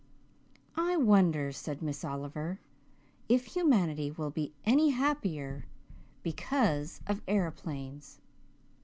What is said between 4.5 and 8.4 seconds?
any happier because of aeroplanes.